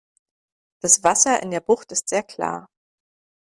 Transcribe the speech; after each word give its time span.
Das 0.81 1.03
Wasser 1.03 1.43
in 1.43 1.51
der 1.51 1.59
Bucht 1.59 1.91
ist 1.91 2.09
sehr 2.09 2.23
klar. 2.23 2.67